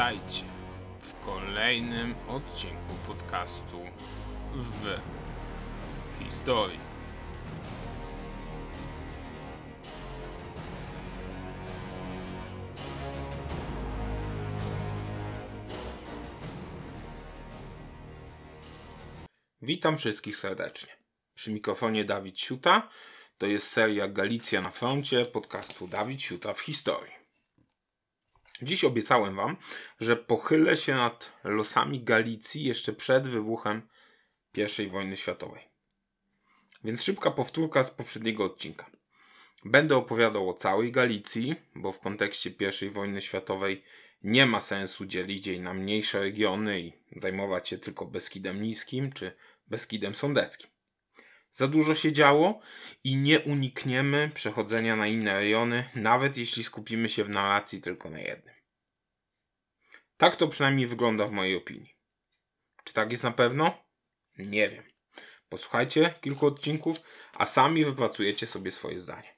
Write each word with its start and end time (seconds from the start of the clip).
Witajcie 0.00 0.44
w 1.00 1.24
kolejnym 1.24 2.14
odcinku 2.28 2.94
podcastu 3.06 3.80
w 4.54 4.98
historii. 6.24 6.78
Witam 19.62 19.98
wszystkich 19.98 20.36
serdecznie. 20.36 20.92
Przy 21.34 21.52
mikrofonie 21.52 22.04
Dawid 22.04 22.40
Siuta. 22.40 22.88
To 23.38 23.46
jest 23.46 23.68
seria 23.68 24.08
Galicja 24.08 24.60
na 24.60 24.70
froncie 24.70 25.26
podcastu 25.26 25.88
Dawid 25.88 26.22
Siuta 26.22 26.54
w 26.54 26.60
historii. 26.60 27.19
Dziś 28.62 28.84
obiecałem 28.84 29.36
Wam, 29.36 29.56
że 30.00 30.16
pochylę 30.16 30.76
się 30.76 30.94
nad 30.94 31.32
losami 31.44 32.02
Galicji 32.02 32.64
jeszcze 32.64 32.92
przed 32.92 33.26
wybuchem 33.26 33.88
I 34.78 34.86
wojny 34.86 35.16
światowej. 35.16 35.68
Więc 36.84 37.02
szybka 37.02 37.30
powtórka 37.30 37.84
z 37.84 37.90
poprzedniego 37.90 38.44
odcinka. 38.44 38.90
Będę 39.64 39.96
opowiadał 39.96 40.48
o 40.48 40.54
całej 40.54 40.92
Galicji, 40.92 41.54
bo 41.74 41.92
w 41.92 42.00
kontekście 42.00 42.50
I 42.82 42.90
wojny 42.90 43.22
światowej 43.22 43.84
nie 44.22 44.46
ma 44.46 44.60
sensu 44.60 45.06
dzielić 45.06 45.46
jej 45.46 45.60
na 45.60 45.74
mniejsze 45.74 46.20
regiony 46.20 46.80
i 46.80 46.92
zajmować 47.16 47.68
się 47.68 47.78
tylko 47.78 48.06
Beskidem 48.06 48.62
Niskim 48.62 49.12
czy 49.12 49.32
Beskidem 49.68 50.14
Sądeckim. 50.14 50.70
Za 51.52 51.68
dużo 51.68 51.94
się 51.94 52.12
działo 52.12 52.60
i 53.04 53.16
nie 53.16 53.40
unikniemy 53.40 54.30
przechodzenia 54.34 54.96
na 54.96 55.06
inne 55.06 55.34
rejony, 55.34 55.90
nawet 55.94 56.38
jeśli 56.38 56.64
skupimy 56.64 57.08
się 57.08 57.24
w 57.24 57.30
narracji 57.30 57.80
tylko 57.80 58.10
na 58.10 58.18
jednym. 58.18 58.54
Tak 60.16 60.36
to 60.36 60.48
przynajmniej 60.48 60.86
wygląda 60.86 61.26
w 61.26 61.32
mojej 61.32 61.56
opinii. 61.56 61.96
Czy 62.84 62.94
tak 62.94 63.12
jest 63.12 63.24
na 63.24 63.30
pewno? 63.30 63.84
Nie 64.38 64.70
wiem. 64.70 64.84
Posłuchajcie 65.48 66.14
kilku 66.20 66.46
odcinków, 66.46 66.96
a 67.34 67.46
sami 67.46 67.84
wypracujecie 67.84 68.46
sobie 68.46 68.70
swoje 68.70 68.98
zdanie. 68.98 69.36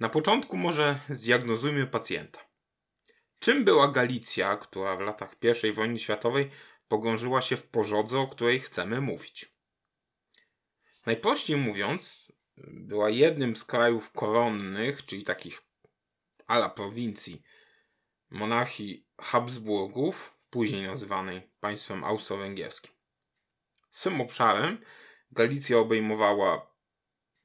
Na 0.00 0.08
początku 0.08 0.56
może 0.56 1.00
zdiagnozujmy 1.10 1.86
pacjenta. 1.86 2.48
Czym 3.38 3.64
była 3.64 3.88
Galicja, 3.88 4.56
która 4.56 4.96
w 4.96 5.00
latach 5.00 5.36
I 5.68 5.72
wojny 5.72 5.98
światowej 5.98 6.50
pogrążyła 6.88 7.40
się 7.40 7.56
w 7.56 7.68
pożodze, 7.68 8.18
o 8.18 8.28
której 8.28 8.60
chcemy 8.60 9.00
mówić? 9.00 9.53
Najprościej 11.06 11.56
mówiąc, 11.56 12.32
była 12.56 13.10
jednym 13.10 13.56
z 13.56 13.64
krajów 13.64 14.12
koronnych, 14.12 15.06
czyli 15.06 15.24
takich 15.24 15.62
ala 16.46 16.68
prowincji 16.68 17.42
monarchii 18.30 19.06
Habsburgów, 19.20 20.38
później 20.50 20.82
nazywanej 20.82 21.50
państwem 21.60 22.04
austro-węgierskim. 22.04 22.92
Swym 23.90 24.20
obszarem 24.20 24.84
Galicja 25.32 25.78
obejmowała 25.78 26.74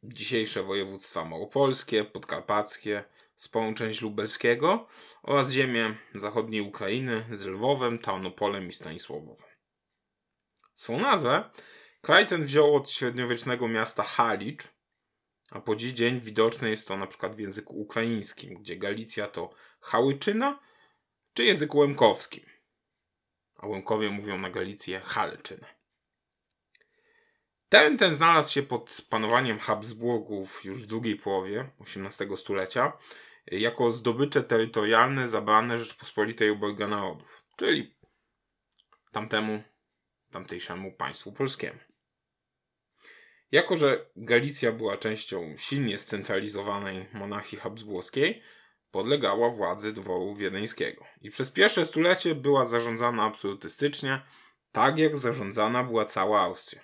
dzisiejsze 0.03 0.63
województwa 0.63 1.25
małopolskie, 1.25 2.05
podkarpackie, 2.05 3.03
sporą 3.35 3.73
część 3.73 4.01
lubelskiego 4.01 4.88
oraz 5.23 5.51
ziemię 5.51 5.95
zachodniej 6.16 6.61
Ukrainy 6.61 7.25
z 7.33 7.45
Lwowem, 7.45 7.99
Tarnopolem 7.99 8.67
i 8.67 8.73
Stanisławowem. 8.73 9.49
Swą 10.73 10.99
nazwę 10.99 11.49
Kraj 12.02 12.28
ten 12.28 12.45
wziął 12.45 12.75
od 12.75 12.89
średniowiecznego 12.89 13.68
miasta 13.68 14.03
Halicz, 14.03 14.63
a 15.51 15.59
po 15.59 15.75
dziś 15.75 15.91
dzień 15.91 16.19
widoczne 16.19 16.69
jest 16.69 16.88
to 16.88 16.97
na 16.97 17.07
przykład 17.07 17.35
w 17.35 17.40
języku 17.40 17.81
ukraińskim, 17.81 18.53
gdzie 18.53 18.78
Galicja 18.78 19.28
to 19.28 19.53
Hałyczyna, 19.81 20.59
czy 21.34 21.44
języku 21.44 21.78
łemkowskim. 21.78 22.46
A 23.56 23.68
Łemkowie 23.68 24.09
mówią 24.09 24.38
na 24.38 24.50
Galicję 24.50 25.00
Halyczyna. 25.00 25.68
Teren 27.69 27.97
ten 27.97 28.16
znalazł 28.16 28.53
się 28.53 28.63
pod 28.63 29.02
panowaniem 29.09 29.59
Habsburgów 29.59 30.66
już 30.66 30.84
w 30.84 30.88
drugiej 30.88 31.16
połowie 31.16 31.69
XVIII 31.79 32.38
stulecia 32.38 32.94
jako 33.47 33.91
zdobycze 33.91 34.44
terytorialne 34.44 35.28
zabrane 35.28 35.78
Rzeczpospolitej 35.78 36.50
obojga 36.50 36.88
narodów, 36.88 37.44
czyli 37.57 37.96
tamtemu, 39.12 39.63
tamtejszemu 40.31 40.91
państwu 40.91 41.31
polskiemu. 41.31 41.88
Jako, 43.51 43.77
że 43.77 44.09
Galicja 44.15 44.71
była 44.71 44.97
częścią 44.97 45.57
silnie 45.57 45.99
scentralizowanej 45.99 47.05
monarchii 47.13 47.57
habsburskiej, 47.57 48.41
podlegała 48.91 49.49
władzy 49.49 49.93
dworu 49.93 50.35
wiedeńskiego 50.35 51.05
i 51.21 51.29
przez 51.29 51.51
pierwsze 51.51 51.85
stulecie 51.85 52.35
była 52.35 52.65
zarządzana 52.65 53.23
absolutystycznie, 53.23 54.21
tak 54.71 54.97
jak 54.97 55.17
zarządzana 55.17 55.83
była 55.83 56.05
cała 56.05 56.41
Austria. 56.41 56.81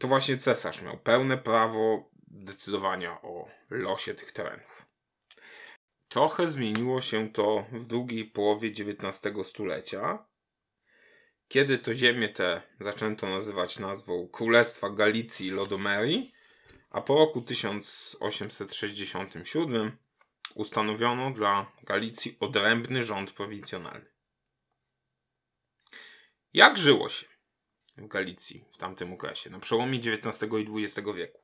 To 0.00 0.08
właśnie 0.08 0.38
cesarz 0.38 0.82
miał 0.82 0.98
pełne 0.98 1.38
prawo 1.38 2.10
decydowania 2.28 3.22
o 3.22 3.48
losie 3.70 4.14
tych 4.14 4.32
terenów. 4.32 4.86
Trochę 6.08 6.48
zmieniło 6.48 7.00
się 7.00 7.32
to 7.32 7.66
w 7.72 7.86
drugiej 7.86 8.24
połowie 8.24 8.68
XIX 8.68 9.48
stulecia, 9.48 10.26
kiedy 11.48 11.78
to 11.78 11.94
ziemię 11.94 12.28
te 12.28 12.62
zaczęto 12.80 13.28
nazywać 13.28 13.78
nazwą 13.78 14.28
Królestwa 14.28 14.90
Galicji 14.90 15.46
i 15.46 15.50
Lodomerii, 15.50 16.32
a 16.90 17.00
po 17.00 17.14
roku 17.14 17.42
1867 17.42 19.96
ustanowiono 20.54 21.30
dla 21.30 21.72
Galicji 21.82 22.36
odrębny 22.40 23.04
rząd 23.04 23.30
prowincjonalny. 23.30 24.14
Jak 26.52 26.78
żyło 26.78 27.08
się 27.08 27.26
w 27.96 28.06
Galicji 28.06 28.64
w 28.72 28.78
tamtym 28.78 29.12
okresie, 29.12 29.50
na 29.50 29.58
przełomie 29.58 29.98
XIX 29.98 30.52
i 30.52 30.84
XX 30.84 31.08
wieku? 31.14 31.40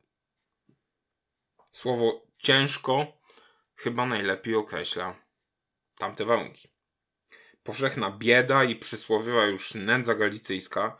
Słowo 1.72 2.26
ciężko 2.38 3.20
chyba 3.76 4.06
najlepiej 4.06 4.54
określa 4.54 5.16
tamte 5.98 6.24
warunki 6.24 6.69
powszechna 7.62 8.10
bieda 8.10 8.64
i 8.64 8.76
przysłowiowa 8.76 9.46
już 9.46 9.74
nędza 9.74 10.14
galicyjska, 10.14 10.98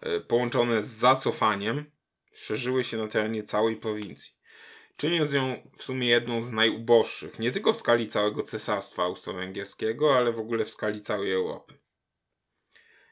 e, 0.00 0.20
połączone 0.20 0.82
z 0.82 0.86
zacofaniem, 0.86 1.90
szerzyły 2.32 2.84
się 2.84 2.96
na 2.96 3.08
terenie 3.08 3.42
całej 3.42 3.76
prowincji, 3.76 4.32
czyniąc 4.96 5.32
ją 5.32 5.70
w 5.78 5.82
sumie 5.82 6.08
jedną 6.08 6.42
z 6.42 6.52
najuboższych, 6.52 7.38
nie 7.38 7.52
tylko 7.52 7.72
w 7.72 7.76
skali 7.78 8.08
całego 8.08 8.42
cesarstwa 8.42 9.02
austro-węgierskiego, 9.02 10.16
ale 10.16 10.32
w 10.32 10.40
ogóle 10.40 10.64
w 10.64 10.70
skali 10.70 11.00
całej 11.00 11.32
Europy. 11.32 11.78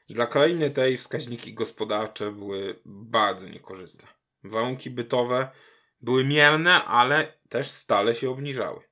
Dla 0.09 0.27
krainy 0.27 0.69
tej 0.69 0.97
wskaźniki 0.97 1.53
gospodarcze 1.53 2.31
były 2.31 2.79
bardzo 2.85 3.47
niekorzystne. 3.47 4.07
Warunki 4.43 4.89
bytowe 4.89 5.51
były 6.01 6.23
mierne, 6.23 6.85
ale 6.85 7.39
też 7.49 7.69
stale 7.69 8.15
się 8.15 8.29
obniżały. 8.29 8.86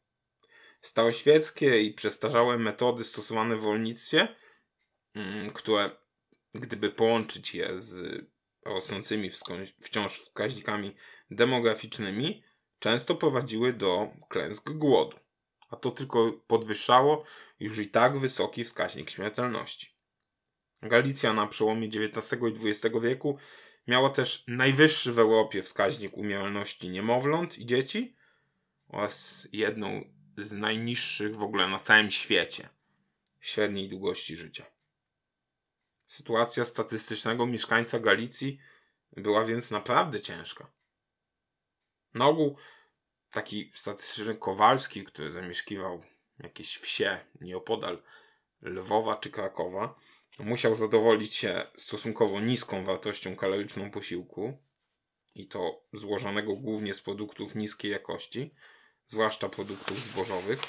Staroświeckie 0.85 1.81
i 1.81 1.93
przestarzałe 1.93 2.57
metody 2.57 3.03
stosowane 3.03 3.57
w 3.57 3.65
rolnictwie, 3.65 4.27
mm, 5.13 5.51
które 5.51 5.91
gdyby 6.53 6.89
połączyć 6.89 7.55
je 7.55 7.81
z 7.81 8.25
rosnącymi 8.65 9.29
wciąż 9.81 10.19
wskaźnikami 10.19 10.95
demograficznymi, 11.31 12.43
często 12.79 13.15
prowadziły 13.15 13.73
do 13.73 14.07
klęsk 14.29 14.69
głodu, 14.69 15.17
a 15.69 15.75
to 15.75 15.91
tylko 15.91 16.31
podwyższało 16.47 17.23
już 17.59 17.79
i 17.79 17.89
tak 17.89 18.19
wysoki 18.19 18.63
wskaźnik 18.63 19.09
śmiertelności. 19.09 19.95
Galicja 20.81 21.33
na 21.33 21.47
przełomie 21.47 21.87
XIX 21.87 22.41
i 22.41 22.69
XX 22.69 22.95
wieku 23.01 23.37
miała 23.87 24.09
też 24.09 24.43
najwyższy 24.47 25.13
w 25.13 25.19
Europie 25.19 25.61
wskaźnik 25.61 26.17
umieralności 26.17 26.89
niemowląt 26.89 27.57
i 27.57 27.65
dzieci 27.65 28.15
oraz 28.87 29.47
jedną 29.51 30.14
z 30.37 30.51
najniższych 30.51 31.35
w 31.35 31.43
ogóle 31.43 31.67
na 31.67 31.79
całym 31.79 32.11
świecie 32.11 32.69
średniej 33.41 33.89
długości 33.89 34.35
życia. 34.35 34.65
Sytuacja 36.05 36.65
statystycznego 36.65 37.45
mieszkańca 37.45 37.99
Galicji 37.99 38.59
była 39.17 39.45
więc 39.45 39.71
naprawdę 39.71 40.21
ciężka. 40.21 40.71
Na 42.13 42.25
ogół 42.25 42.57
taki 43.31 43.71
statystyczny 43.73 44.35
Kowalski, 44.35 45.03
który 45.03 45.31
zamieszkiwał 45.31 46.03
jakieś 46.39 46.77
wsie 46.77 47.19
nieopodal 47.41 48.03
Lwowa 48.61 49.17
czy 49.17 49.29
Krakowa, 49.29 49.99
musiał 50.39 50.75
zadowolić 50.75 51.35
się 51.35 51.67
stosunkowo 51.77 52.39
niską 52.39 52.83
wartością 52.83 53.35
kaloryczną 53.35 53.91
posiłku 53.91 54.57
i 55.35 55.47
to 55.47 55.81
złożonego 55.93 56.55
głównie 56.55 56.93
z 56.93 57.01
produktów 57.01 57.55
niskiej 57.55 57.91
jakości, 57.91 58.55
zwłaszcza 59.07 59.49
produktów 59.49 59.97
zbożowych. 59.97 60.59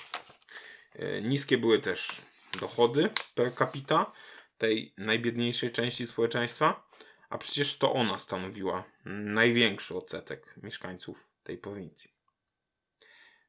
E, 0.95 1.23
niskie 1.23 1.59
były 1.59 1.79
też 1.79 2.23
dochody 2.61 3.11
per 3.35 3.55
capita 3.55 4.13
tej 4.59 4.95
najbiedniejszej 4.97 5.73
części 5.73 6.07
społeczeństwa, 6.07 6.89
a 7.29 7.39
przecież 7.39 7.79
to 7.79 7.93
ona 7.93 8.19
stanowiła 8.19 8.85
największy 9.05 9.97
odsetek 9.97 10.55
mieszkańców 10.63 11.29
tej 11.43 11.59
prowincji. 11.59 12.11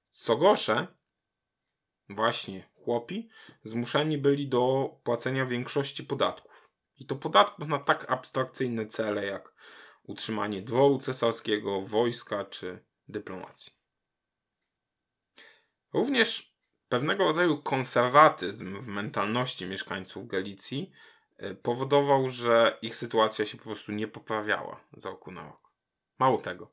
Co 0.09 0.37
gorsze, 0.37 0.87
właśnie 2.09 2.69
chłopi 2.83 3.29
zmuszeni 3.63 4.17
byli 4.17 4.47
do 4.47 4.89
płacenia 5.03 5.45
większości 5.45 6.03
podatków. 6.03 6.69
I 6.99 7.05
to 7.05 7.15
podatków 7.15 7.67
na 7.67 7.79
tak 7.79 8.11
abstrakcyjne 8.11 8.85
cele 8.85 9.25
jak 9.25 9.53
utrzymanie 10.03 10.61
dworu 10.61 10.97
cesarskiego, 10.97 11.81
wojska 11.81 12.45
czy 12.45 12.85
dyplomacji. 13.07 13.76
Również 15.93 16.57
pewnego 16.89 17.23
rodzaju 17.23 17.61
konserwatyzm 17.61 18.79
w 18.79 18.87
mentalności 18.87 19.65
mieszkańców 19.65 20.27
Galicji 20.27 20.91
e, 21.37 21.55
powodował, 21.55 22.29
że 22.29 22.77
ich 22.81 22.95
sytuacja 22.95 23.45
się 23.45 23.57
po 23.57 23.63
prostu 23.63 23.91
nie 23.91 24.07
poprawiała 24.07 24.83
z 24.97 25.05
roku 25.05 25.31
na 25.31 25.45
rok. 25.45 25.71
Mało 26.19 26.37
tego, 26.37 26.71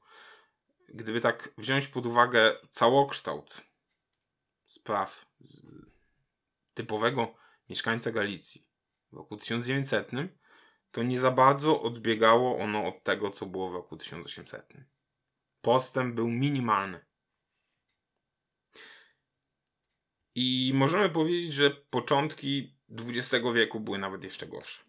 gdyby 0.88 1.20
tak 1.20 1.54
wziąć 1.58 1.88
pod 1.88 2.06
uwagę 2.06 2.56
całokształt 2.70 3.64
spraw 4.64 5.26
typowego 6.74 7.34
mieszkańca 7.68 8.12
Galicji 8.12 8.66
w 9.12 9.16
roku 9.16 9.36
1900, 9.36 10.10
to 10.90 11.02
nie 11.02 11.20
za 11.20 11.30
bardzo 11.30 11.82
odbiegało 11.82 12.58
ono 12.58 12.86
od 12.86 13.04
tego, 13.04 13.30
co 13.30 13.46
było 13.46 13.70
w 13.70 13.74
roku 13.74 13.96
1800. 13.96 14.74
Postęp 15.60 16.14
był 16.14 16.28
minimalny. 16.28 17.03
I 20.34 20.72
możemy 20.74 21.10
powiedzieć, 21.10 21.52
że 21.52 21.70
początki 21.70 22.76
XX 22.90 23.44
wieku 23.54 23.80
były 23.80 23.98
nawet 23.98 24.24
jeszcze 24.24 24.46
gorsze. 24.46 24.84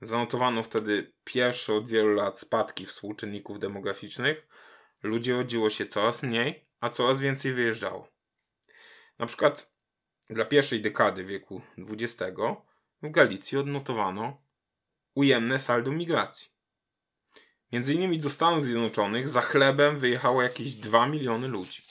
Zanotowano 0.00 0.62
wtedy 0.62 1.12
pierwsze 1.24 1.74
od 1.74 1.88
wielu 1.88 2.14
lat 2.14 2.38
spadki 2.38 2.86
współczynników 2.86 3.58
demograficznych. 3.58 4.46
Ludzi 5.02 5.32
rodziło 5.32 5.70
się 5.70 5.86
coraz 5.86 6.22
mniej, 6.22 6.66
a 6.80 6.88
coraz 6.88 7.20
więcej 7.20 7.52
wyjeżdżało. 7.52 8.08
Na 9.18 9.26
przykład 9.26 9.72
dla 10.30 10.44
pierwszej 10.44 10.80
dekady 10.80 11.24
wieku 11.24 11.62
XX 11.78 12.32
w 13.02 13.10
Galicji 13.10 13.58
odnotowano 13.58 14.42
ujemne 15.14 15.58
saldo 15.58 15.92
migracji. 15.92 16.48
Między 17.72 17.94
innymi 17.94 18.18
do 18.18 18.30
Stanów 18.30 18.64
Zjednoczonych 18.64 19.28
za 19.28 19.40
chlebem 19.40 19.98
wyjechało 19.98 20.42
jakieś 20.42 20.74
2 20.74 21.06
miliony 21.06 21.48
ludzi. 21.48 21.82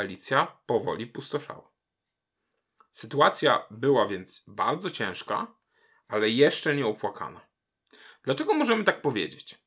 Galicja 0.00 0.46
powoli 0.66 1.06
pustoszała. 1.06 1.70
Sytuacja 2.90 3.66
była 3.70 4.06
więc 4.06 4.44
bardzo 4.46 4.90
ciężka, 4.90 5.54
ale 6.08 6.28
jeszcze 6.28 6.76
nie 6.76 6.86
opłakana. 6.86 7.40
Dlaczego 8.22 8.54
możemy 8.54 8.84
tak 8.84 9.02
powiedzieć? 9.02 9.64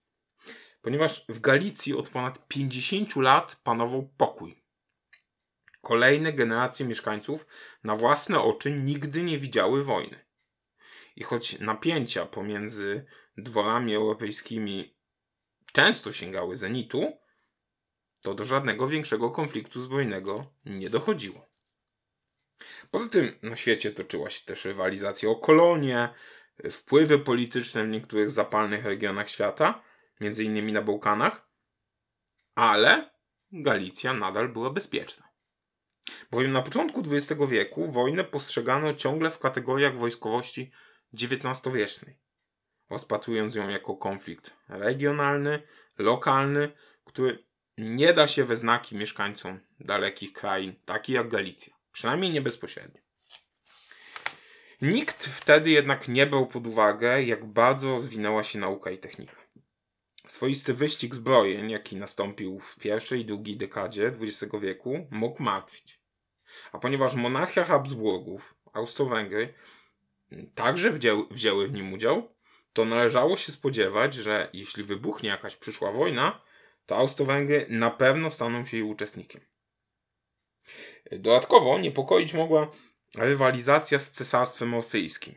Ponieważ 0.82 1.26
w 1.30 1.40
Galicji 1.40 1.94
od 1.94 2.10
ponad 2.10 2.48
50 2.48 3.16
lat 3.16 3.56
panował 3.64 4.10
pokój. 4.18 4.64
Kolejne 5.82 6.34
generacje 6.34 6.86
mieszkańców 6.86 7.48
na 7.84 7.96
własne 7.96 8.42
oczy 8.42 8.72
nigdy 8.72 9.24
nie 9.24 9.38
widziały 9.38 9.84
wojny. 9.84 10.26
I 11.16 11.24
choć 11.24 11.60
napięcia 11.60 12.26
pomiędzy 12.26 13.06
dworami 13.38 13.96
europejskimi 13.96 14.98
często 15.74 16.12
sięgały 16.12 16.56
zenitu, 16.56 17.23
to 18.24 18.34
do 18.34 18.46
żadnego 18.46 18.88
większego 18.88 19.32
konfliktu 19.32 19.84
zbrojnego 19.84 20.54
nie 20.66 20.90
dochodziło. 20.90 21.46
Poza 22.92 23.10
tym 23.10 23.40
na 23.42 23.56
świecie 23.56 23.92
toczyła 23.92 24.30
się 24.30 24.46
też 24.46 24.66
rywalizacja 24.66 25.30
o 25.30 25.36
kolonie, 25.36 26.10
wpływy 26.72 27.20
polityczne 27.20 27.86
w 27.86 27.90
niektórych 27.90 28.30
zapalnych 28.30 28.86
regionach 28.86 29.30
świata, 29.30 29.84
między 30.22 30.44
innymi 30.44 30.74
na 30.74 30.82
Bałkanach, 30.82 31.50
ale 32.56 33.14
Galicja 33.52 34.14
nadal 34.14 34.50
była 34.50 34.70
bezpieczna. 34.70 35.30
Bowiem 36.32 36.52
na 36.52 36.62
początku 36.62 37.04
XX 37.12 37.42
wieku 37.50 37.92
wojnę 37.92 38.24
postrzegano 38.24 38.94
ciągle 38.94 39.32
w 39.32 39.40
kategoriach 39.40 39.98
wojskowości 39.98 40.72
XIX-wiecznej, 41.14 42.20
rozpatrując 42.90 43.56
ją 43.56 43.70
jako 43.70 43.96
konflikt 43.96 44.54
regionalny, 44.70 45.62
lokalny, 45.98 46.72
który 47.04 47.46
nie 47.78 48.14
da 48.14 48.28
się 48.28 48.44
we 48.44 48.56
znaki 48.56 48.96
mieszkańcom 48.96 49.60
dalekich 49.80 50.34
krain, 50.34 50.76
takich 50.86 51.16
jak 51.16 51.30
Galicja. 51.30 51.74
Przynajmniej 51.92 52.32
nie 52.32 52.42
bezpośrednio. 52.42 53.02
Nikt 54.82 55.26
wtedy 55.26 55.70
jednak 55.70 56.08
nie 56.08 56.28
brał 56.28 56.48
pod 56.48 56.68
uwagę, 56.68 57.24
jak 57.24 57.46
bardzo 57.46 57.90
rozwinęła 57.90 58.44
się 58.44 58.60
nauka 58.60 58.92
i 58.92 58.98
technika. 58.98 59.36
Swoisty 60.28 60.74
wyścig 60.74 61.16
zbrojeń, 61.16 61.70
jaki 61.70 61.96
nastąpił 61.96 62.60
w 62.60 62.78
pierwszej 62.80 63.22
i 63.22 63.26
drugiej 63.26 63.58
dekadzie 63.58 64.08
XX 64.08 64.54
wieku, 64.62 65.08
mógł 65.12 65.44
martwić. 65.44 66.00
A 66.72 66.80
ponieważ 66.80 67.16
monarchia 67.16 67.66
Habsburgów, 67.66 68.56
Austro-Węgry, 68.74 69.54
także 70.56 70.92
wzięły, 70.92 71.24
wzięły 71.32 71.68
w 71.68 71.74
nim 71.74 71.94
udział, 71.94 72.36
to 72.74 72.86
należało 72.86 73.38
się 73.38 73.52
spodziewać, 73.52 74.14
że 74.16 74.50
jeśli 74.54 74.84
wybuchnie 74.84 75.30
jakaś 75.30 75.56
przyszła 75.56 75.92
wojna, 75.92 76.42
to 76.86 76.98
Austro-Węgry 76.98 77.66
na 77.70 77.92
pewno 77.92 78.32
staną 78.32 78.66
się 78.66 78.78
jej 78.78 78.86
uczestnikiem. 78.86 79.42
Dodatkowo 81.12 81.80
niepokoić 81.80 82.34
mogła 82.34 82.72
rywalizacja 83.18 84.00
z 84.00 84.12
cesarstwem 84.12 84.76
rosyjskim. 84.76 85.36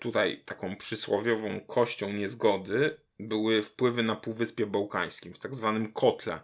Tutaj 0.00 0.42
taką 0.44 0.76
przysłowiową 0.76 1.60
kością 1.60 2.12
niezgody 2.12 3.00
były 3.18 3.62
wpływy 3.62 4.02
na 4.02 4.16
Półwyspie 4.16 4.66
Bałkańskim, 4.66 5.34
w 5.34 5.38
tak 5.38 5.54
zwanym 5.54 5.92
kotle, 5.92 6.40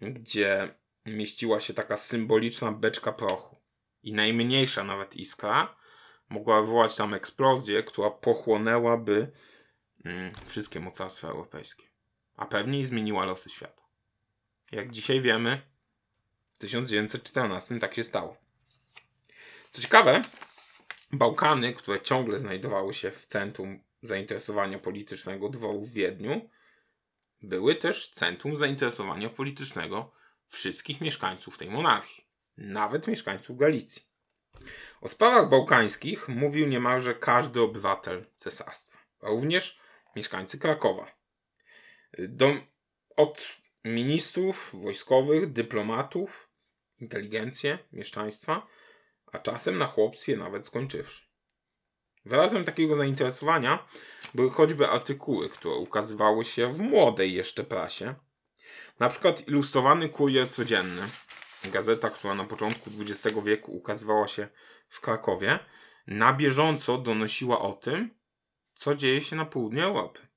gdzie 0.00 0.74
mieściła 1.06 1.60
się 1.60 1.74
taka 1.74 1.96
symboliczna 1.96 2.72
beczka 2.72 3.12
prochu. 3.12 3.56
I 4.02 4.12
najmniejsza 4.12 4.84
nawet 4.84 5.16
iskra 5.16 5.76
mogła 6.28 6.60
wywołać 6.60 6.96
tam 6.96 7.14
eksplozję, 7.14 7.82
która 7.82 8.10
pochłonęłaby 8.10 9.32
mm, 10.04 10.32
wszystkie 10.46 10.80
mocarstwa 10.80 11.28
europejskie. 11.28 11.89
A 12.40 12.46
pewnie 12.46 12.80
i 12.80 12.84
zmieniła 12.84 13.24
losy 13.24 13.50
świata. 13.50 13.82
Jak 14.72 14.90
dzisiaj 14.90 15.20
wiemy, 15.20 15.62
w 16.52 16.58
1914 16.58 17.80
tak 17.80 17.94
się 17.94 18.04
stało. 18.04 18.36
Co 19.72 19.82
ciekawe, 19.82 20.24
Bałkany, 21.12 21.74
które 21.74 22.00
ciągle 22.00 22.38
znajdowały 22.38 22.94
się 22.94 23.10
w 23.10 23.26
centrum 23.26 23.82
zainteresowania 24.02 24.78
politycznego 24.78 25.48
dworu 25.48 25.80
w 25.80 25.92
Wiedniu, 25.92 26.50
były 27.42 27.74
też 27.74 28.10
centrum 28.10 28.56
zainteresowania 28.56 29.28
politycznego 29.28 30.12
wszystkich 30.48 31.00
mieszkańców 31.00 31.58
tej 31.58 31.70
monarchii, 31.70 32.24
nawet 32.56 33.06
mieszkańców 33.06 33.58
Galicji. 33.58 34.02
O 35.00 35.08
sprawach 35.08 35.48
bałkańskich 35.48 36.28
mówił 36.28 36.68
niemalże 36.68 37.14
każdy 37.14 37.60
obywatel 37.60 38.26
cesarstwa, 38.36 38.98
a 39.20 39.28
również 39.28 39.80
mieszkańcy 40.16 40.58
Krakowa. 40.58 41.19
Do, 42.18 42.54
od 43.16 43.48
ministrów 43.84 44.70
wojskowych, 44.82 45.52
dyplomatów, 45.52 46.50
inteligencję, 46.98 47.78
mieszczaństwa, 47.92 48.66
a 49.32 49.38
czasem 49.38 49.78
na 49.78 49.86
chłopstwie 49.86 50.36
nawet 50.36 50.66
skończywszy. 50.66 51.30
Wyrazem 52.24 52.64
takiego 52.64 52.96
zainteresowania 52.96 53.86
były 54.34 54.50
choćby 54.50 54.88
artykuły, 54.88 55.48
które 55.48 55.74
ukazywały 55.74 56.44
się 56.44 56.72
w 56.72 56.78
młodej 56.78 57.32
jeszcze 57.32 57.64
prasie. 57.64 58.14
Na 58.98 59.08
przykład 59.08 59.48
ilustrowany 59.48 60.08
kurier 60.08 60.50
codzienny, 60.50 61.02
gazeta, 61.72 62.10
która 62.10 62.34
na 62.34 62.44
początku 62.44 62.90
XX 63.00 63.36
wieku 63.44 63.76
ukazywała 63.76 64.28
się 64.28 64.48
w 64.88 65.00
Krakowie, 65.00 65.58
na 66.06 66.32
bieżąco 66.32 66.98
donosiła 66.98 67.60
o 67.60 67.72
tym, 67.72 68.10
co 68.74 68.94
dzieje 68.94 69.22
się 69.22 69.36
na 69.36 69.44
południu 69.44 69.82
Europy. 69.82 70.29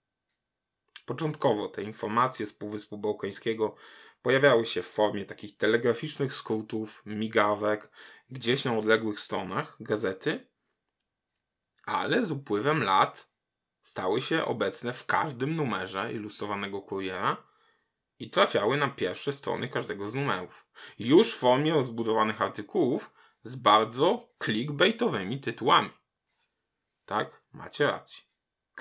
Początkowo 1.06 1.68
te 1.68 1.84
informacje 1.84 2.46
z 2.46 2.54
Półwyspu 2.54 2.98
Bałkańskiego 2.98 3.76
pojawiały 4.22 4.66
się 4.66 4.82
w 4.82 4.88
formie 4.88 5.26
takich 5.26 5.58
telegraficznych 5.58 6.34
skrótów, 6.34 7.02
migawek, 7.06 7.92
gdzieś 8.30 8.66
na 8.66 8.78
odległych 8.78 9.20
stronach 9.20 9.78
gazety, 9.80 10.48
ale 11.86 12.24
z 12.24 12.32
upływem 12.32 12.84
lat 12.84 13.30
stały 13.82 14.22
się 14.22 14.46
obecne 14.46 14.94
w 14.94 15.06
każdym 15.06 15.56
numerze 15.56 16.14
ilustrowanego 16.14 16.82
kuriera 16.82 17.54
i 18.20 18.30
trafiały 18.30 18.78
na 18.78 18.88
pierwsze 18.88 19.34
strony 19.34 19.70
każdego 19.70 20.10
z 20.10 20.16
numerów. 20.16 20.68
Już 21.00 21.34
w 21.34 21.38
formie 21.38 21.74
rozbudowanych 21.74 22.42
artykułów 22.42 23.14
z 23.42 23.56
bardzo 23.56 24.30
clickbaitowymi 24.44 25.40
tytułami. 25.40 25.90
Tak, 27.06 27.42
macie 27.52 27.88
rację. 27.88 28.33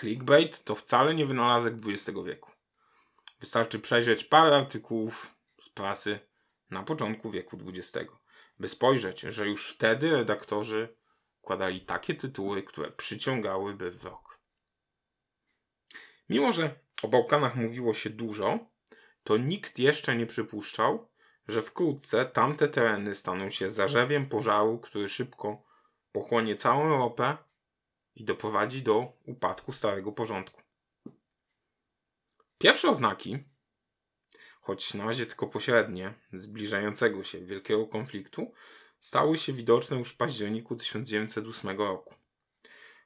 Clickbait 0.03 0.65
to 0.65 0.75
wcale 0.75 1.15
nie 1.15 1.27
wynalazek 1.27 1.75
XX 1.87 2.19
wieku. 2.27 2.51
Wystarczy 3.41 3.79
przejrzeć 3.79 4.25
parę 4.25 4.57
artykułów 4.57 5.35
z 5.61 5.69
prasy 5.69 6.19
na 6.71 6.83
początku 6.83 7.31
wieku 7.31 7.59
XX, 7.67 8.11
by 8.59 8.69
spojrzeć, 8.69 9.21
że 9.21 9.47
już 9.47 9.75
wtedy 9.75 10.11
redaktorzy 10.11 10.97
kładali 11.41 11.81
takie 11.81 12.15
tytuły, 12.15 12.63
które 12.63 12.91
przyciągałyby 12.91 13.91
wzrok. 13.91 14.39
Mimo, 16.29 16.53
że 16.53 16.79
o 17.03 17.09
Bałkanach 17.09 17.57
mówiło 17.57 17.95
się 17.95 18.11
dużo, 18.11 18.59
to 19.25 19.37
nikt 19.37 19.79
jeszcze 19.79 20.17
nie 20.17 20.27
przypuszczał, 20.27 21.09
że 21.49 21.63
wkrótce 21.63 22.25
tamte 22.25 22.69
tereny 22.69 23.15
staną 23.15 23.51
się 23.51 23.71
zarzewiem 23.71 24.27
pożaru, 24.27 24.79
który 24.79 25.09
szybko 25.09 25.63
pochłonie 26.13 26.57
całą 26.57 26.85
Europę 26.85 27.37
i 28.15 28.25
doprowadzi 28.25 28.83
do 28.83 29.13
upadku 29.27 29.73
starego 29.73 30.13
porządku. 30.13 30.63
Pierwsze 32.59 32.91
oznaki, 32.91 33.39
choć 34.61 34.95
na 34.95 35.05
razie 35.05 35.27
tylko 35.27 35.47
pośrednie, 35.47 36.15
zbliżającego 36.33 37.25
się 37.25 37.41
wielkiego 37.41 37.87
konfliktu, 37.87 38.53
stały 38.99 39.39
się 39.39 39.53
widoczne 39.53 39.99
już 39.99 40.11
w 40.11 40.17
październiku 40.17 40.77
1908 40.77 41.79
roku. 41.79 42.15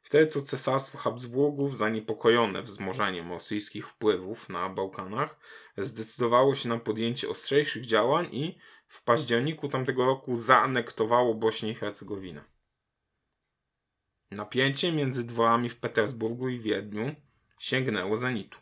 Wtedy 0.02 0.26
to 0.26 0.42
cesarstwo 0.42 0.98
Habsburgów, 0.98 1.76
zaniepokojone 1.76 2.62
wzmożeniem 2.62 3.30
rosyjskich 3.30 3.88
wpływów 3.88 4.48
na 4.48 4.68
Bałkanach, 4.68 5.38
zdecydowało 5.78 6.54
się 6.54 6.68
na 6.68 6.78
podjęcie 6.78 7.28
ostrzejszych 7.28 7.86
działań 7.86 8.28
i 8.32 8.58
w 8.88 9.02
październiku 9.02 9.68
tamtego 9.68 10.06
roku 10.06 10.36
zaanektowało 10.36 11.34
Bośnię 11.34 11.70
i 11.70 11.74
Hercegowinę. 11.74 12.55
Napięcie 14.30 14.92
między 14.92 15.24
dworami 15.24 15.68
w 15.68 15.76
Petersburgu 15.76 16.48
i 16.48 16.58
Wiedniu 16.58 17.14
sięgnęło 17.58 18.18
zenitu. 18.18 18.58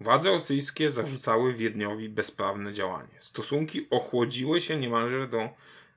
Władze 0.00 0.30
rosyjskie 0.30 0.90
zarzucały 0.90 1.54
Wiedniowi 1.54 2.08
bezprawne 2.08 2.72
działanie. 2.72 3.16
Stosunki 3.20 3.90
ochłodziły 3.90 4.60
się 4.60 4.76
niemalże 4.76 5.28
do 5.28 5.48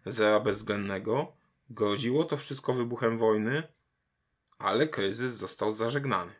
zera 0.05 0.39
bezwzględnego. 0.39 1.33
Groziło 1.69 2.23
to 2.23 2.37
wszystko 2.37 2.73
wybuchem 2.73 3.17
wojny, 3.17 3.63
ale 4.59 4.87
kryzys 4.87 5.33
został 5.33 5.71
zażegnany. 5.71 6.31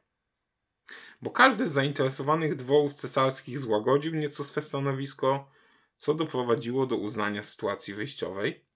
Bo 1.22 1.30
każdy 1.30 1.68
z 1.68 1.72
zainteresowanych 1.72 2.56
dworów 2.56 2.94
cesarskich 2.94 3.60
złagodził 3.60 4.16
nieco 4.16 4.44
swe 4.44 4.62
stanowisko, 4.62 5.52
co 5.98 6.14
doprowadziło 6.14 6.86
do 6.86 6.96
uznania 6.96 7.44
sytuacji 7.44 7.94
wyjściowej. 7.94 8.67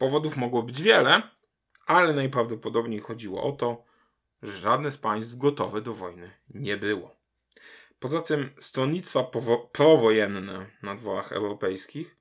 Powodów 0.00 0.36
mogło 0.36 0.62
być 0.62 0.82
wiele, 0.82 1.22
ale 1.86 2.12
najprawdopodobniej 2.12 3.00
chodziło 3.00 3.42
o 3.42 3.52
to, 3.52 3.84
że 4.42 4.52
żadne 4.52 4.90
z 4.90 4.96
państw 4.96 5.36
gotowe 5.36 5.82
do 5.82 5.94
wojny 5.94 6.30
nie 6.48 6.76
było. 6.76 7.16
Poza 7.98 8.20
tym 8.20 8.50
stronnictwa 8.60 9.30
prowojenne 9.72 10.66
na 10.82 10.94
dworach 10.94 11.32
europejskich 11.32 12.16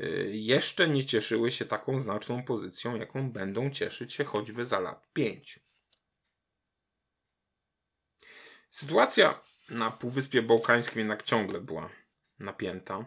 y, 0.00 0.30
jeszcze 0.32 0.88
nie 0.88 1.04
cieszyły 1.04 1.50
się 1.50 1.64
taką 1.64 2.00
znaczną 2.00 2.42
pozycją, 2.42 2.96
jaką 2.96 3.30
będą 3.32 3.70
cieszyć 3.70 4.12
się 4.12 4.24
choćby 4.24 4.64
za 4.64 4.80
lat 4.80 5.12
5. 5.12 5.60
Sytuacja 8.70 9.40
na 9.70 9.90
Półwyspie 9.90 10.42
Bałkańskim 10.42 10.98
jednak 10.98 11.22
ciągle 11.22 11.60
była 11.60 11.90
napięta. 12.38 13.04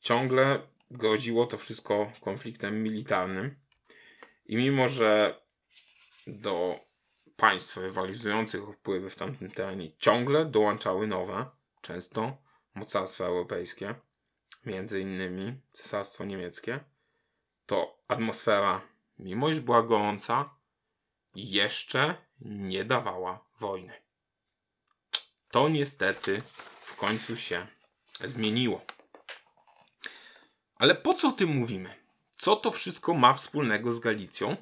Ciągle 0.00 0.60
groziło 0.90 1.46
to 1.46 1.58
wszystko 1.58 2.12
konfliktem 2.20 2.82
militarnym. 2.82 3.60
I 4.46 4.56
mimo, 4.56 4.88
że 4.88 5.40
do 6.26 6.80
państw 7.36 7.76
rywalizujących 7.76 8.62
wpływy 8.74 9.10
w 9.10 9.16
tamtym 9.16 9.50
terenie 9.50 9.96
ciągle 9.98 10.44
dołączały 10.44 11.06
nowe, 11.06 11.46
często 11.80 12.36
mocarstwa 12.74 13.24
europejskie, 13.24 13.94
między 14.66 15.00
innymi 15.00 15.60
Cesarstwo 15.72 16.24
Niemieckie, 16.24 16.80
to 17.66 18.02
atmosfera, 18.08 18.80
mimo 19.18 19.48
iż 19.48 19.60
była 19.60 19.82
gorąca, 19.82 20.54
jeszcze 21.34 22.16
nie 22.40 22.84
dawała 22.84 23.44
wojny. 23.58 23.92
To 25.50 25.68
niestety 25.68 26.42
w 26.80 26.96
końcu 26.96 27.36
się 27.36 27.66
zmieniło. 28.24 28.84
Ale 30.80 30.94
po 30.94 31.14
co 31.14 31.28
o 31.28 31.32
tym 31.32 31.48
mówimy? 31.48 31.94
Co 32.30 32.56
to 32.56 32.70
wszystko 32.70 33.14
ma 33.14 33.32
wspólnego 33.32 33.92
z 33.92 34.00
Galicją? 34.00 34.56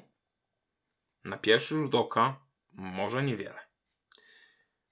Na 1.23 1.37
pierwszy 1.37 1.75
rzut 1.75 1.95
oka 1.95 2.39
może 2.71 3.23
niewiele. 3.23 3.59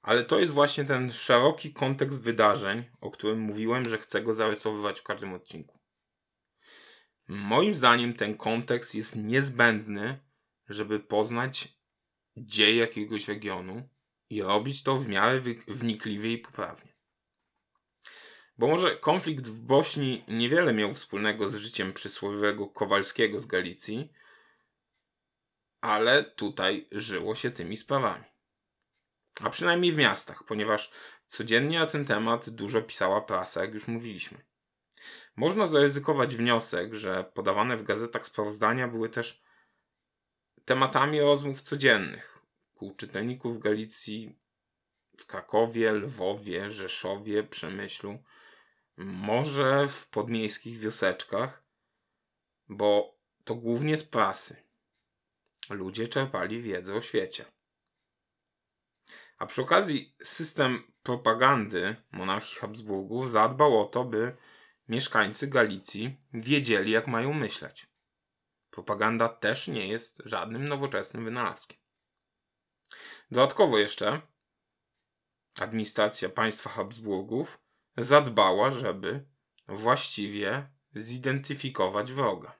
Ale 0.01 0.23
to 0.23 0.39
jest 0.39 0.53
właśnie 0.53 0.85
ten 0.85 1.11
szeroki 1.11 1.73
kontekst 1.73 2.23
wydarzeń, 2.23 2.83
o 3.01 3.11
którym 3.11 3.39
mówiłem, 3.39 3.89
że 3.89 3.97
chcę 3.97 4.21
go 4.21 4.33
zarysowywać 4.33 4.99
w 4.99 5.03
każdym 5.03 5.33
odcinku. 5.33 5.79
Moim 7.27 7.75
zdaniem 7.75 8.13
ten 8.13 8.37
kontekst 8.37 8.95
jest 8.95 9.15
niezbędny, 9.15 10.19
żeby 10.69 10.99
poznać 10.99 11.77
dziej 12.37 12.77
jakiegoś 12.77 13.27
regionu 13.27 13.89
i 14.29 14.41
robić 14.41 14.83
to 14.83 14.97
w 14.97 15.07
miarę 15.07 15.41
wnikliwie 15.67 16.33
i 16.33 16.37
poprawnie. 16.37 16.96
Bo 18.57 18.67
może 18.67 18.97
konflikt 18.97 19.47
w 19.47 19.61
Bośni 19.61 20.23
niewiele 20.27 20.73
miał 20.73 20.93
wspólnego 20.93 21.49
z 21.49 21.55
życiem 21.55 21.93
przysłowiowego 21.93 22.67
Kowalskiego 22.67 23.39
z 23.39 23.45
Galicji, 23.45 24.13
ale 25.81 26.23
tutaj 26.23 26.87
żyło 26.91 27.35
się 27.35 27.51
tymi 27.51 27.77
sprawami. 27.77 28.23
A 29.43 29.49
przynajmniej 29.49 29.91
w 29.91 29.97
miastach, 29.97 30.43
ponieważ 30.43 30.91
codziennie 31.27 31.79
na 31.79 31.85
ten 31.85 32.05
temat 32.05 32.49
dużo 32.49 32.81
pisała 32.81 33.21
prasa, 33.21 33.61
jak 33.61 33.73
już 33.73 33.87
mówiliśmy. 33.87 34.37
Można 35.35 35.67
zaryzykować 35.67 36.35
wniosek, 36.35 36.93
że 36.93 37.23
podawane 37.33 37.77
w 37.77 37.83
gazetach 37.83 38.25
sprawozdania 38.25 38.87
były 38.87 39.09
też 39.09 39.43
tematami 40.65 41.21
rozmów 41.21 41.61
codziennych 41.61 42.39
u 42.75 42.95
czytelników 42.95 43.59
Galicji, 43.59 44.39
w 45.17 45.25
Krakowie, 45.25 45.91
Lwowie, 45.91 46.71
Rzeszowie, 46.71 47.43
Przemyślu, 47.43 48.23
może 48.97 49.87
w 49.87 50.09
podmiejskich 50.09 50.79
wioseczkach, 50.79 51.63
bo 52.69 53.17
to 53.43 53.55
głównie 53.55 53.97
z 53.97 54.03
prasy 54.03 54.67
ludzie 55.69 56.07
czerpali 56.07 56.61
wiedzę 56.61 56.95
o 56.95 57.01
świecie. 57.01 57.45
A 59.37 59.45
przy 59.45 59.61
okazji 59.61 60.15
system 60.23 60.91
propagandy 61.03 61.95
monarchii 62.11 62.57
Habsburgów 62.57 63.31
zadbał 63.31 63.81
o 63.81 63.85
to, 63.85 64.03
by 64.03 64.37
mieszkańcy 64.87 65.47
Galicji 65.47 66.17
wiedzieli, 66.33 66.91
jak 66.91 67.07
mają 67.07 67.33
myśleć. 67.33 67.87
Propaganda 68.69 69.29
też 69.29 69.67
nie 69.67 69.87
jest 69.87 70.21
żadnym 70.25 70.67
nowoczesnym 70.67 71.25
wynalazkiem. 71.25 71.77
Dodatkowo 73.31 73.77
jeszcze 73.77 74.21
administracja 75.59 76.29
państwa 76.29 76.69
Habsburgów 76.69 77.66
zadbała, 77.97 78.71
żeby 78.71 79.25
właściwie 79.67 80.67
zidentyfikować 80.95 82.11
wroga. 82.11 82.55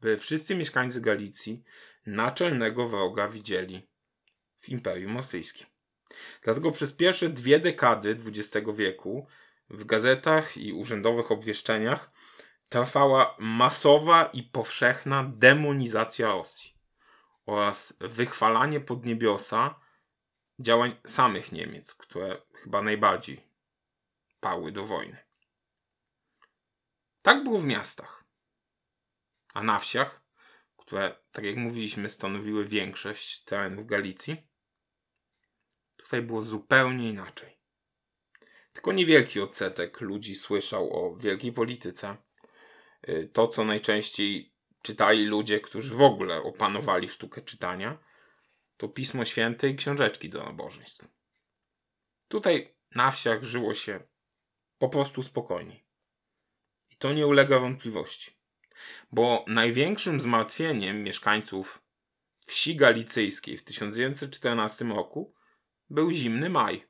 By 0.00 0.16
wszyscy 0.16 0.54
mieszkańcy 0.54 1.00
Galicji 1.00 1.64
naczelnego 2.06 2.86
wroga 2.86 3.28
widzieli 3.28 3.88
w 4.56 4.68
Imperium 4.68 5.16
Rosyjskim. 5.16 5.66
Dlatego 6.42 6.70
przez 6.70 6.92
pierwsze 6.92 7.28
dwie 7.28 7.60
dekady 7.60 8.16
XX 8.26 8.66
wieku 8.74 9.26
w 9.70 9.84
gazetach 9.84 10.56
i 10.56 10.72
urzędowych 10.72 11.32
obwieszczeniach 11.32 12.10
trwała 12.68 13.36
masowa 13.38 14.24
i 14.24 14.42
powszechna 14.42 15.32
demonizacja 15.36 16.26
Rosji 16.26 16.74
oraz 17.46 17.94
wychwalanie 18.00 18.80
pod 18.80 19.06
niebiosa 19.06 19.80
działań 20.58 20.96
samych 21.06 21.52
Niemiec, 21.52 21.94
które 21.94 22.42
chyba 22.52 22.82
najbardziej 22.82 23.40
pały 24.46 24.72
do 24.72 24.84
wojny. 24.84 25.16
Tak 27.22 27.44
było 27.44 27.58
w 27.58 27.64
miastach. 27.66 28.24
A 29.54 29.62
na 29.62 29.78
wsiach 29.78 30.26
które, 30.86 31.16
tak 31.32 31.44
jak 31.44 31.56
mówiliśmy, 31.56 32.08
stanowiły 32.08 32.64
większość 32.64 33.44
terenów 33.44 33.86
Galicji. 33.86 34.36
Tutaj 35.96 36.22
było 36.22 36.42
zupełnie 36.42 37.08
inaczej. 37.08 37.58
Tylko 38.72 38.92
niewielki 38.92 39.40
odsetek 39.40 40.00
ludzi 40.00 40.34
słyszał 40.34 40.92
o 40.92 41.16
wielkiej 41.16 41.52
polityce. 41.52 42.16
Y, 43.08 43.30
to, 43.32 43.48
co 43.48 43.64
najczęściej 43.64 44.54
czytali 44.82 45.24
ludzie, 45.24 45.60
którzy 45.60 45.94
w 45.94 46.02
ogóle 46.02 46.42
opanowali 46.42 47.08
sztukę 47.08 47.40
czytania, 47.42 47.98
to 48.76 48.88
Pismo 48.88 49.24
Święte 49.24 49.68
i 49.68 49.76
książeczki 49.76 50.28
do 50.28 50.44
nabożeństw. 50.44 51.08
Tutaj 52.28 52.76
na 52.94 53.10
wsiach 53.10 53.42
żyło 53.44 53.74
się 53.74 54.00
po 54.78 54.88
prostu 54.88 55.22
spokojniej. 55.22 55.86
I 56.90 56.96
to 56.96 57.12
nie 57.12 57.26
ulega 57.26 57.58
wątpliwości 57.58 58.36
bo 59.12 59.44
największym 59.48 60.20
zmartwieniem 60.20 61.02
mieszkańców 61.02 61.82
wsi 62.46 62.76
galicyjskiej 62.76 63.56
w 63.56 63.64
1914 63.64 64.84
roku 64.84 65.34
był 65.90 66.10
zimny 66.10 66.50
maj, 66.50 66.88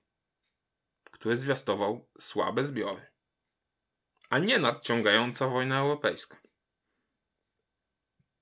który 1.11 1.37
zwiastował 1.37 2.09
słabe 2.21 2.65
zbiory, 2.65 3.07
a 4.31 4.39
nie 4.39 4.59
nadciągająca 4.59 5.49
wojna 5.49 5.79
europejska. 5.79 6.37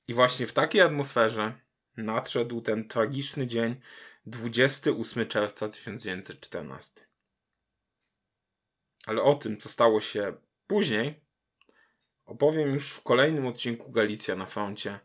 I 0.09 0.15
właśnie 0.15 0.47
w 0.47 0.53
takiej 0.53 0.81
atmosferze 0.81 1.61
nadszedł 1.97 2.61
ten 2.61 2.89
tragiczny 2.89 3.47
dzień 3.47 3.81
28 4.27 5.27
czerwca 5.29 5.69
1914. 5.69 7.07
Ale 9.07 9.23
o 9.23 9.35
tym, 9.35 9.61
co 9.61 9.69
stało 9.69 10.01
się 10.01 10.37
później, 10.67 11.21
opowiem 12.25 12.75
już 12.75 12.93
w 12.93 13.03
kolejnym 13.03 13.47
odcinku 13.47 13.93
Galicja 13.93 14.37
na 14.37 14.47
froncie, 14.47 15.01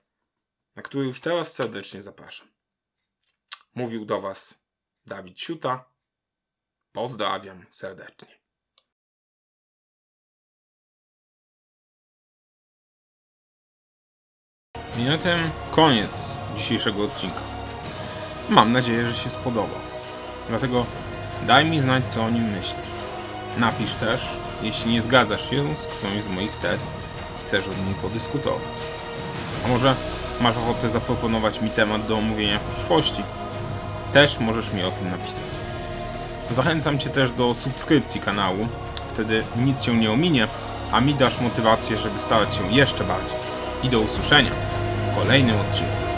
na 0.75 0.82
który 0.82 1.06
już 1.06 1.22
teraz 1.22 1.53
serdecznie 1.53 2.01
zapraszam. 2.01 2.48
Mówił 3.75 4.06
do 4.06 4.22
Was 4.22 4.63
Dawid 5.06 5.41
Siuta. 5.41 5.86
Pozdrawiam 6.91 7.65
serdecznie. 7.70 8.39
I 14.98 15.03
na 15.03 15.18
tym 15.18 15.51
koniec 15.72 16.38
dzisiejszego 16.58 17.03
odcinka. 17.03 17.41
Mam 18.50 18.72
nadzieję, 18.72 19.10
że 19.10 19.15
się 19.15 19.29
spodoba. 19.29 19.79
Dlatego 20.48 20.86
daj 21.48 21.65
mi 21.65 21.82
znać, 21.82 22.03
co 22.13 22.24
o 22.24 22.29
nim 22.29 22.44
myślisz. 22.44 22.99
Napisz 23.60 23.94
też, 23.94 24.22
jeśli 24.62 24.92
nie 24.92 25.01
zgadzasz 25.01 25.50
się 25.50 25.75
z 25.75 25.86
którąś 25.86 26.24
z 26.24 26.28
moich 26.28 26.56
tez 26.56 26.92
i 27.39 27.42
chcesz 27.42 27.66
o 27.68 27.86
niej 27.86 27.96
podyskutować. 28.01 28.62
A 29.66 29.68
może 29.68 29.96
masz 30.42 30.58
ochotę 30.58 30.89
zaproponować 30.89 31.62
mi 31.62 31.70
temat 31.70 32.08
do 32.08 32.18
omówienia 32.18 32.60
w 32.60 32.75
przyszłości? 32.75 33.24
Też 34.13 34.39
możesz 34.39 34.74
mi 34.74 34.84
o 34.84 34.92
tym 34.92 35.10
napisać. 35.10 35.44
Zachęcam 36.50 37.00
Cię 37.00 37.10
też 37.10 37.32
do 37.32 37.54
subskrypcji 37.54 38.22
kanału, 38.22 38.68
wtedy 39.08 39.44
nic 39.58 39.84
się 39.84 39.98
nie 39.98 40.12
ominie, 40.12 40.48
a 40.92 41.01
mi 41.01 41.13
dasz 41.13 41.42
motywację, 41.42 41.98
żeby 41.98 42.20
starać 42.22 42.56
się 42.56 42.72
jeszcze 42.72 43.04
bardziej. 43.04 43.38
I 43.84 43.89
do 43.89 44.00
usłyszenia 44.00 44.51
w 45.12 45.16
kolejnym 45.16 45.56
odcinku. 45.60 46.09